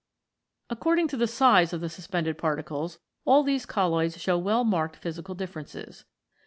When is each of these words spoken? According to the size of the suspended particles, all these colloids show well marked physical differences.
According 0.71 1.09
to 1.09 1.17
the 1.17 1.27
size 1.27 1.73
of 1.73 1.81
the 1.81 1.87
suspended 1.87 2.35
particles, 2.39 2.97
all 3.23 3.43
these 3.43 3.67
colloids 3.67 4.19
show 4.19 4.35
well 4.35 4.63
marked 4.63 4.95
physical 4.95 5.35
differences. 5.35 6.05